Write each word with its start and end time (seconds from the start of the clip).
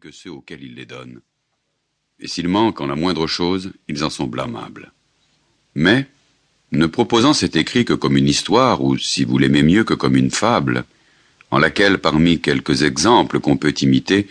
que 0.00 0.12
ceux 0.12 0.30
auxquels 0.30 0.62
ils 0.62 0.74
les 0.76 0.86
donnent. 0.86 1.20
Et 2.20 2.28
s'ils 2.28 2.46
manquent 2.46 2.80
en 2.80 2.86
la 2.86 2.94
moindre 2.94 3.26
chose, 3.26 3.72
ils 3.88 4.04
en 4.04 4.10
sont 4.10 4.26
blâmables. 4.26 4.92
Mais, 5.74 6.06
ne 6.70 6.86
proposant 6.86 7.32
cet 7.32 7.56
écrit 7.56 7.84
que 7.84 7.94
comme 7.94 8.16
une 8.16 8.28
histoire, 8.28 8.84
ou 8.84 8.96
si 8.96 9.24
vous 9.24 9.38
l'aimez 9.38 9.64
mieux 9.64 9.82
que 9.82 9.94
comme 9.94 10.14
une 10.14 10.30
fable, 10.30 10.84
en 11.50 11.58
laquelle, 11.58 11.98
parmi 11.98 12.40
quelques 12.40 12.82
exemples 12.82 13.40
qu'on 13.40 13.56
peut 13.56 13.74
imiter, 13.80 14.28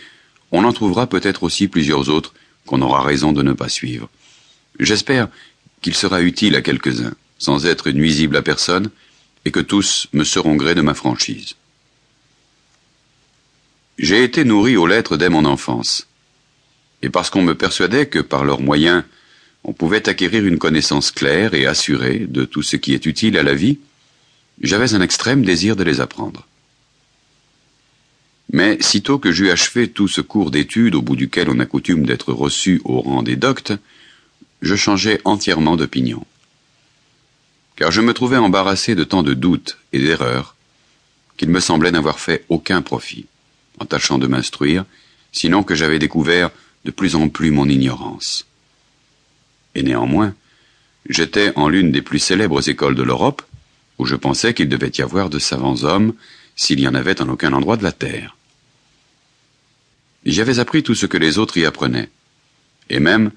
on 0.52 0.64
en 0.64 0.72
trouvera 0.72 1.06
peut-être 1.06 1.42
aussi 1.42 1.68
plusieurs 1.68 2.08
autres 2.08 2.32
qu'on 2.64 2.80
aura 2.80 3.02
raison 3.02 3.32
de 3.32 3.42
ne 3.42 3.52
pas 3.52 3.68
suivre. 3.68 4.08
J'espère 4.80 5.28
qu'il 5.82 5.94
sera 5.94 6.22
utile 6.22 6.56
à 6.56 6.62
quelques-uns, 6.62 7.14
sans 7.38 7.66
être 7.66 7.90
nuisible 7.90 8.36
à 8.36 8.42
personne, 8.42 8.90
et 9.44 9.50
que 9.50 9.60
tous 9.60 10.08
me 10.14 10.24
seront 10.24 10.56
gré 10.56 10.74
de 10.74 10.80
ma 10.80 10.94
franchise. 10.94 11.56
J'ai 13.98 14.22
été 14.22 14.44
nourri 14.44 14.76
aux 14.76 14.86
lettres 14.86 15.16
dès 15.16 15.28
mon 15.28 15.44
enfance, 15.44 16.06
et 17.02 17.10
parce 17.10 17.30
qu'on 17.30 17.42
me 17.42 17.56
persuadait 17.56 18.06
que 18.06 18.20
par 18.20 18.44
leurs 18.44 18.60
moyens 18.60 19.02
on 19.64 19.72
pouvait 19.72 20.08
acquérir 20.08 20.46
une 20.46 20.58
connaissance 20.58 21.10
claire 21.10 21.52
et 21.52 21.66
assurée 21.66 22.20
de 22.20 22.44
tout 22.44 22.62
ce 22.62 22.76
qui 22.76 22.94
est 22.94 23.06
utile 23.06 23.36
à 23.36 23.42
la 23.42 23.54
vie, 23.54 23.80
j'avais 24.62 24.94
un 24.94 25.00
extrême 25.00 25.44
désir 25.44 25.74
de 25.74 25.82
les 25.82 26.00
apprendre. 26.00 26.46
Mais 28.52 28.80
sitôt 28.80 29.18
que 29.18 29.32
j'eus 29.32 29.50
achevé 29.50 29.88
tout 29.88 30.06
ce 30.06 30.20
cours 30.20 30.52
d'études 30.52 30.94
au 30.94 31.02
bout 31.02 31.16
duquel 31.16 31.50
on 31.50 31.58
a 31.58 31.66
coutume 31.66 32.06
d'être 32.06 32.32
reçu 32.32 32.80
au 32.84 33.00
rang 33.00 33.24
des 33.24 33.36
doctes, 33.36 33.72
je 34.62 34.76
changeai 34.76 35.20
entièrement 35.24 35.76
d'opinion. 35.76 36.24
Car 37.74 37.90
je 37.90 38.00
me 38.00 38.14
trouvais 38.14 38.36
embarrassé 38.36 38.94
de 38.94 39.04
tant 39.04 39.24
de 39.24 39.34
doutes 39.34 39.76
et 39.92 39.98
d'erreurs 39.98 40.54
qu'il 41.36 41.50
me 41.50 41.60
semblait 41.60 41.90
n'avoir 41.90 42.20
fait 42.20 42.44
aucun 42.48 42.80
profit 42.80 43.26
en 43.80 43.84
tâchant 43.84 44.18
de 44.18 44.26
m'instruire, 44.26 44.84
sinon 45.32 45.62
que 45.62 45.74
j'avais 45.74 45.98
découvert 45.98 46.50
de 46.84 46.90
plus 46.90 47.14
en 47.14 47.28
plus 47.28 47.50
mon 47.50 47.68
ignorance. 47.68 48.46
Et 49.74 49.82
néanmoins, 49.82 50.34
j'étais 51.08 51.52
en 51.56 51.68
l'une 51.68 51.92
des 51.92 52.02
plus 52.02 52.18
célèbres 52.18 52.68
écoles 52.68 52.94
de 52.94 53.02
l'Europe, 53.02 53.42
où 53.98 54.06
je 54.06 54.16
pensais 54.16 54.54
qu'il 54.54 54.68
devait 54.68 54.92
y 54.96 55.02
avoir 55.02 55.28
de 55.30 55.38
savants 55.38 55.82
hommes, 55.82 56.14
s'il 56.56 56.80
y 56.80 56.88
en 56.88 56.94
avait 56.94 57.20
en 57.20 57.28
aucun 57.28 57.52
endroit 57.52 57.76
de 57.76 57.84
la 57.84 57.92
terre. 57.92 58.36
J'avais 60.24 60.58
appris 60.58 60.82
tout 60.82 60.94
ce 60.94 61.06
que 61.06 61.16
les 61.16 61.38
autres 61.38 61.56
y 61.56 61.64
apprenaient. 61.64 62.08
Et 62.90 63.00
même, 63.00 63.30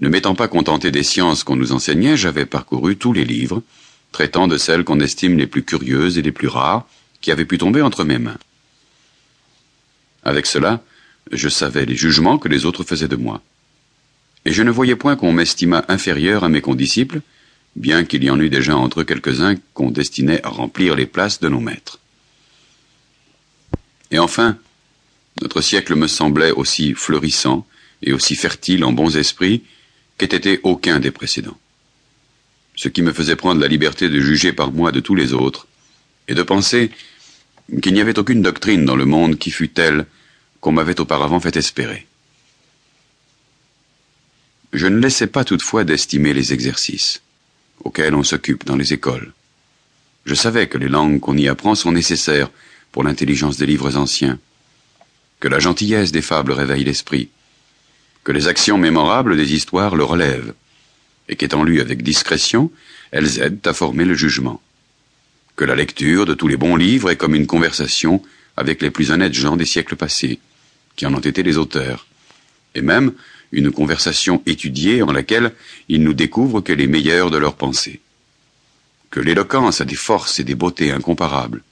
ne 0.00 0.08
m'étant 0.08 0.34
pas 0.34 0.48
contenté 0.48 0.90
des 0.90 1.02
sciences 1.02 1.42
qu'on 1.42 1.56
nous 1.56 1.72
enseignait, 1.72 2.16
j'avais 2.16 2.46
parcouru 2.46 2.96
tous 2.96 3.12
les 3.12 3.24
livres, 3.24 3.62
traitant 4.12 4.46
de 4.46 4.56
celles 4.56 4.84
qu'on 4.84 5.00
estime 5.00 5.38
les 5.38 5.46
plus 5.46 5.64
curieuses 5.64 6.18
et 6.18 6.22
les 6.22 6.32
plus 6.32 6.48
rares, 6.48 6.86
qui 7.20 7.32
avaient 7.32 7.44
pu 7.44 7.58
tomber 7.58 7.82
entre 7.82 8.04
mes 8.04 8.18
mains. 8.18 8.38
Avec 10.28 10.44
cela, 10.44 10.82
je 11.32 11.48
savais 11.48 11.86
les 11.86 11.96
jugements 11.96 12.36
que 12.36 12.48
les 12.48 12.66
autres 12.66 12.84
faisaient 12.84 13.08
de 13.08 13.16
moi. 13.16 13.40
Et 14.44 14.52
je 14.52 14.62
ne 14.62 14.70
voyais 14.70 14.94
point 14.94 15.16
qu'on 15.16 15.32
m'estimât 15.32 15.86
inférieur 15.88 16.44
à 16.44 16.50
mes 16.50 16.60
condisciples, 16.60 17.22
bien 17.76 18.04
qu'il 18.04 18.22
y 18.22 18.28
en 18.28 18.38
eût 18.38 18.50
déjà 18.50 18.76
entre 18.76 19.00
eux 19.00 19.04
quelques-uns 19.04 19.54
qu'on 19.72 19.90
destinait 19.90 20.44
à 20.44 20.50
remplir 20.50 20.96
les 20.96 21.06
places 21.06 21.40
de 21.40 21.48
nos 21.48 21.60
maîtres. 21.60 21.98
Et 24.10 24.18
enfin, 24.18 24.58
notre 25.40 25.62
siècle 25.62 25.94
me 25.94 26.08
semblait 26.08 26.50
aussi 26.50 26.92
florissant 26.92 27.66
et 28.02 28.12
aussi 28.12 28.36
fertile 28.36 28.84
en 28.84 28.92
bons 28.92 29.16
esprits 29.16 29.62
qu'ait 30.18 30.36
été 30.36 30.60
aucun 30.62 31.00
des 31.00 31.10
précédents. 31.10 31.58
Ce 32.76 32.88
qui 32.88 33.00
me 33.00 33.14
faisait 33.14 33.34
prendre 33.34 33.62
la 33.62 33.66
liberté 33.66 34.10
de 34.10 34.20
juger 34.20 34.52
par 34.52 34.72
moi 34.72 34.92
de 34.92 35.00
tous 35.00 35.14
les 35.14 35.32
autres, 35.32 35.66
et 36.28 36.34
de 36.34 36.42
penser 36.42 36.90
qu'il 37.82 37.94
n'y 37.94 38.02
avait 38.02 38.18
aucune 38.18 38.42
doctrine 38.42 38.84
dans 38.84 38.94
le 38.94 39.06
monde 39.06 39.38
qui 39.38 39.50
fût 39.50 39.70
telle 39.70 40.04
qu'on 40.60 40.72
m'avait 40.72 41.00
auparavant 41.00 41.40
fait 41.40 41.56
espérer. 41.56 42.06
Je 44.72 44.86
ne 44.86 44.98
laissais 44.98 45.26
pas 45.26 45.44
toutefois 45.44 45.84
d'estimer 45.84 46.34
les 46.34 46.52
exercices 46.52 47.22
auxquels 47.84 48.14
on 48.14 48.24
s'occupe 48.24 48.64
dans 48.64 48.76
les 48.76 48.92
écoles. 48.92 49.32
Je 50.26 50.34
savais 50.34 50.66
que 50.66 50.78
les 50.78 50.88
langues 50.88 51.20
qu'on 51.20 51.36
y 51.36 51.48
apprend 51.48 51.74
sont 51.74 51.92
nécessaires 51.92 52.50
pour 52.92 53.04
l'intelligence 53.04 53.56
des 53.56 53.66
livres 53.66 53.96
anciens, 53.96 54.38
que 55.40 55.48
la 55.48 55.60
gentillesse 55.60 56.12
des 56.12 56.22
fables 56.22 56.52
réveille 56.52 56.84
l'esprit, 56.84 57.28
que 58.24 58.32
les 58.32 58.48
actions 58.48 58.78
mémorables 58.78 59.36
des 59.36 59.54
histoires 59.54 59.94
le 59.94 60.04
relèvent, 60.04 60.54
et 61.28 61.36
qu'étant 61.36 61.62
lues 61.62 61.80
avec 61.80 62.02
discrétion, 62.02 62.70
elles 63.10 63.40
aident 63.40 63.66
à 63.66 63.72
former 63.72 64.04
le 64.04 64.14
jugement, 64.14 64.60
que 65.56 65.64
la 65.64 65.76
lecture 65.76 66.26
de 66.26 66.34
tous 66.34 66.48
les 66.48 66.56
bons 66.56 66.76
livres 66.76 67.10
est 67.10 67.16
comme 67.16 67.34
une 67.34 67.46
conversation 67.46 68.22
avec 68.56 68.82
les 68.82 68.90
plus 68.90 69.12
honnêtes 69.12 69.34
gens 69.34 69.56
des 69.56 69.64
siècles 69.64 69.96
passés, 69.96 70.40
qui 70.98 71.06
en 71.06 71.14
ont 71.14 71.20
été 71.20 71.44
les 71.44 71.56
auteurs, 71.56 72.06
et 72.74 72.82
même 72.82 73.12
une 73.52 73.70
conversation 73.70 74.42
étudiée 74.46 75.00
en 75.00 75.12
laquelle 75.12 75.52
ils 75.88 76.02
nous 76.02 76.12
découvrent 76.12 76.60
que 76.60 76.72
les 76.72 76.88
meilleurs 76.88 77.30
de 77.30 77.38
leurs 77.38 77.54
pensées, 77.54 78.00
que 79.10 79.20
l'éloquence 79.20 79.80
a 79.80 79.84
des 79.84 79.94
forces 79.94 80.40
et 80.40 80.44
des 80.44 80.56
beautés 80.56 80.90
incomparables, 80.90 81.62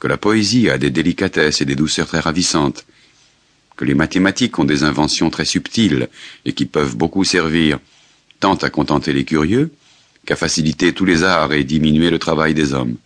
que 0.00 0.08
la 0.08 0.16
poésie 0.16 0.70
a 0.70 0.78
des 0.78 0.90
délicatesses 0.90 1.60
et 1.60 1.66
des 1.66 1.76
douceurs 1.76 2.08
très 2.08 2.20
ravissantes, 2.20 2.86
que 3.76 3.84
les 3.84 3.94
mathématiques 3.94 4.58
ont 4.58 4.64
des 4.64 4.82
inventions 4.82 5.28
très 5.28 5.44
subtiles 5.44 6.08
et 6.46 6.54
qui 6.54 6.64
peuvent 6.64 6.96
beaucoup 6.96 7.22
servir 7.22 7.78
tant 8.40 8.54
à 8.54 8.70
contenter 8.70 9.12
les 9.12 9.24
curieux 9.24 9.72
qu'à 10.24 10.36
faciliter 10.36 10.94
tous 10.94 11.04
les 11.04 11.22
arts 11.22 11.52
et 11.52 11.64
diminuer 11.64 12.08
le 12.08 12.18
travail 12.18 12.54
des 12.54 12.72
hommes, 12.72 12.96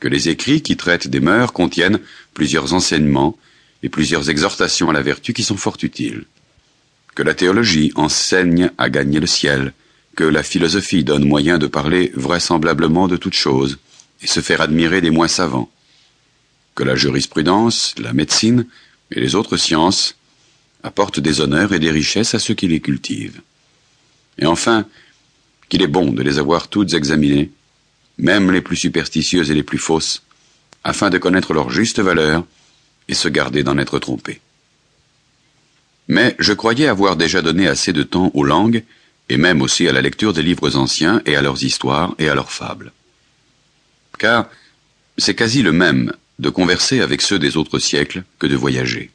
que 0.00 0.08
les 0.08 0.28
écrits 0.28 0.60
qui 0.60 0.76
traitent 0.76 1.08
des 1.08 1.20
mœurs 1.20 1.54
contiennent 1.54 2.00
plusieurs 2.34 2.74
enseignements 2.74 3.38
et 3.84 3.90
plusieurs 3.90 4.30
exhortations 4.30 4.88
à 4.88 4.94
la 4.94 5.02
vertu 5.02 5.34
qui 5.34 5.44
sont 5.44 5.58
fort 5.58 5.76
utiles. 5.82 6.24
Que 7.14 7.22
la 7.22 7.34
théologie 7.34 7.92
enseigne 7.96 8.70
à 8.78 8.88
gagner 8.88 9.20
le 9.20 9.26
ciel, 9.26 9.74
que 10.16 10.24
la 10.24 10.42
philosophie 10.42 11.04
donne 11.04 11.28
moyen 11.28 11.58
de 11.58 11.66
parler 11.66 12.10
vraisemblablement 12.16 13.08
de 13.08 13.18
toutes 13.18 13.34
choses 13.34 13.78
et 14.22 14.26
se 14.26 14.40
faire 14.40 14.62
admirer 14.62 15.02
des 15.02 15.10
moins 15.10 15.28
savants, 15.28 15.70
que 16.74 16.82
la 16.82 16.96
jurisprudence, 16.96 17.94
la 17.98 18.14
médecine 18.14 18.66
et 19.10 19.20
les 19.20 19.34
autres 19.34 19.58
sciences 19.58 20.16
apportent 20.82 21.20
des 21.20 21.42
honneurs 21.42 21.74
et 21.74 21.78
des 21.78 21.90
richesses 21.90 22.34
à 22.34 22.38
ceux 22.38 22.54
qui 22.54 22.68
les 22.68 22.80
cultivent. 22.80 23.42
Et 24.38 24.46
enfin, 24.46 24.86
qu'il 25.68 25.82
est 25.82 25.88
bon 25.88 26.10
de 26.10 26.22
les 26.22 26.38
avoir 26.38 26.68
toutes 26.68 26.94
examinées, 26.94 27.50
même 28.16 28.50
les 28.50 28.62
plus 28.62 28.76
superstitieuses 28.76 29.50
et 29.50 29.54
les 29.54 29.62
plus 29.62 29.78
fausses, 29.78 30.22
afin 30.84 31.10
de 31.10 31.18
connaître 31.18 31.52
leur 31.52 31.68
juste 31.68 32.00
valeur 32.00 32.46
et 33.08 33.14
se 33.14 33.28
garder 33.28 33.62
d'en 33.62 33.78
être 33.78 33.98
trompé. 33.98 34.40
Mais 36.08 36.36
je 36.38 36.52
croyais 36.52 36.86
avoir 36.86 37.16
déjà 37.16 37.42
donné 37.42 37.66
assez 37.66 37.92
de 37.92 38.02
temps 38.02 38.30
aux 38.34 38.44
langues, 38.44 38.84
et 39.28 39.36
même 39.36 39.62
aussi 39.62 39.88
à 39.88 39.92
la 39.92 40.02
lecture 40.02 40.32
des 40.32 40.42
livres 40.42 40.76
anciens 40.76 41.22
et 41.24 41.36
à 41.36 41.42
leurs 41.42 41.62
histoires 41.64 42.14
et 42.18 42.28
à 42.28 42.34
leurs 42.34 42.52
fables. 42.52 42.92
Car 44.18 44.48
c'est 45.16 45.34
quasi 45.34 45.62
le 45.62 45.72
même 45.72 46.12
de 46.38 46.50
converser 46.50 47.00
avec 47.00 47.22
ceux 47.22 47.38
des 47.38 47.56
autres 47.56 47.78
siècles 47.78 48.24
que 48.38 48.46
de 48.46 48.56
voyager. 48.56 49.10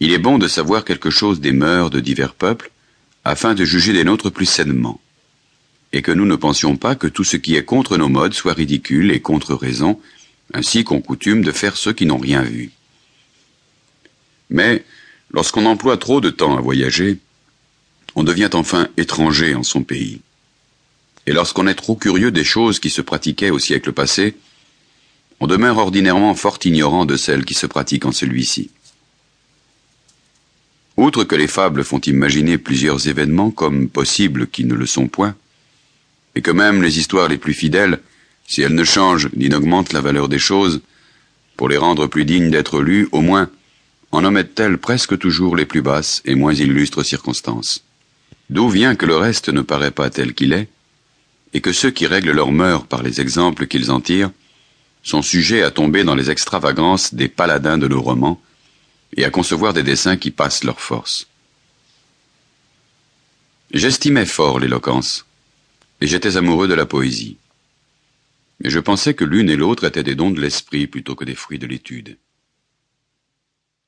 Il 0.00 0.12
est 0.12 0.18
bon 0.18 0.38
de 0.38 0.48
savoir 0.48 0.84
quelque 0.84 1.10
chose 1.10 1.40
des 1.40 1.52
mœurs 1.52 1.90
de 1.90 2.00
divers 2.00 2.34
peuples, 2.34 2.70
afin 3.24 3.54
de 3.54 3.64
juger 3.64 3.92
des 3.92 4.04
nôtres 4.04 4.30
plus 4.30 4.46
sainement, 4.46 5.00
et 5.92 6.02
que 6.02 6.12
nous 6.12 6.26
ne 6.26 6.36
pensions 6.36 6.76
pas 6.76 6.94
que 6.94 7.06
tout 7.06 7.24
ce 7.24 7.36
qui 7.36 7.56
est 7.56 7.64
contre 7.64 7.96
nos 7.96 8.08
modes 8.08 8.34
soit 8.34 8.54
ridicule 8.54 9.10
et 9.10 9.20
contre 9.20 9.54
raison, 9.54 10.00
ainsi 10.54 10.84
qu'on 10.84 11.00
coutume 11.00 11.42
de 11.42 11.52
faire 11.52 11.76
ceux 11.76 11.92
qui 11.92 12.06
n'ont 12.06 12.18
rien 12.18 12.42
vu. 12.42 12.70
Mais 14.50 14.84
Lorsqu'on 15.30 15.66
emploie 15.66 15.96
trop 15.96 16.20
de 16.20 16.30
temps 16.30 16.56
à 16.56 16.60
voyager, 16.60 17.18
on 18.14 18.24
devient 18.24 18.50
enfin 18.54 18.88
étranger 18.96 19.54
en 19.54 19.62
son 19.62 19.82
pays. 19.82 20.20
Et 21.26 21.32
lorsqu'on 21.32 21.66
est 21.66 21.74
trop 21.74 21.96
curieux 21.96 22.30
des 22.30 22.44
choses 22.44 22.80
qui 22.80 22.88
se 22.88 23.02
pratiquaient 23.02 23.50
au 23.50 23.58
siècle 23.58 23.92
passé, 23.92 24.36
on 25.40 25.46
demeure 25.46 25.76
ordinairement 25.76 26.34
fort 26.34 26.58
ignorant 26.64 27.04
de 27.04 27.16
celles 27.16 27.44
qui 27.44 27.54
se 27.54 27.66
pratiquent 27.66 28.06
en 28.06 28.12
celui-ci. 28.12 28.70
Outre 30.96 31.24
que 31.24 31.36
les 31.36 31.46
fables 31.46 31.84
font 31.84 32.00
imaginer 32.00 32.58
plusieurs 32.58 33.06
événements 33.06 33.50
comme 33.50 33.88
possibles 33.88 34.48
qui 34.48 34.64
ne 34.64 34.74
le 34.74 34.86
sont 34.86 35.06
point, 35.06 35.36
et 36.34 36.42
que 36.42 36.50
même 36.50 36.82
les 36.82 36.98
histoires 36.98 37.28
les 37.28 37.38
plus 37.38 37.54
fidèles, 37.54 38.00
si 38.46 38.62
elles 38.62 38.74
ne 38.74 38.84
changent 38.84 39.28
ni 39.36 39.48
n'augmentent 39.48 39.92
la 39.92 40.00
valeur 40.00 40.28
des 40.28 40.38
choses, 40.38 40.80
pour 41.56 41.68
les 41.68 41.76
rendre 41.76 42.06
plus 42.06 42.24
dignes 42.24 42.50
d'être 42.50 42.80
lues, 42.80 43.08
au 43.12 43.20
moins 43.20 43.50
en 44.12 44.24
omettent-elles 44.24 44.78
presque 44.78 45.18
toujours 45.18 45.56
les 45.56 45.66
plus 45.66 45.82
basses 45.82 46.22
et 46.24 46.34
moins 46.34 46.54
illustres 46.54 47.04
circonstances. 47.04 47.84
D'où 48.50 48.68
vient 48.68 48.94
que 48.94 49.06
le 49.06 49.16
reste 49.16 49.48
ne 49.50 49.60
paraît 49.60 49.90
pas 49.90 50.10
tel 50.10 50.34
qu'il 50.34 50.52
est, 50.52 50.68
et 51.52 51.60
que 51.60 51.72
ceux 51.72 51.90
qui 51.90 52.06
règlent 52.06 52.32
leurs 52.32 52.52
mœurs 52.52 52.86
par 52.86 53.02
les 53.02 53.20
exemples 53.20 53.66
qu'ils 53.66 53.90
en 53.90 54.00
tirent 54.00 54.30
sont 55.02 55.22
sujets 55.22 55.62
à 55.62 55.70
tomber 55.70 56.04
dans 56.04 56.14
les 56.14 56.30
extravagances 56.30 57.14
des 57.14 57.28
paladins 57.28 57.78
de 57.78 57.88
nos 57.88 58.02
romans 58.02 58.40
et 59.16 59.24
à 59.24 59.30
concevoir 59.30 59.72
des 59.72 59.82
dessins 59.82 60.16
qui 60.16 60.30
passent 60.30 60.64
leur 60.64 60.80
force. 60.80 61.26
J'estimais 63.72 64.26
fort 64.26 64.58
l'éloquence, 64.58 65.26
et 66.00 66.06
j'étais 66.06 66.36
amoureux 66.36 66.68
de 66.68 66.74
la 66.74 66.86
poésie. 66.86 67.36
Mais 68.60 68.70
je 68.70 68.80
pensais 68.80 69.14
que 69.14 69.24
l'une 69.24 69.50
et 69.50 69.56
l'autre 69.56 69.84
étaient 69.84 70.02
des 70.02 70.14
dons 70.14 70.30
de 70.30 70.40
l'esprit 70.40 70.86
plutôt 70.86 71.14
que 71.14 71.24
des 71.24 71.34
fruits 71.34 71.58
de 71.58 71.66
l'étude. 71.66 72.16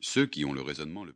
Ceux 0.00 0.26
qui 0.26 0.44
ont 0.44 0.52
le 0.52 0.60
raisonnement 0.60 1.04
le 1.04 1.08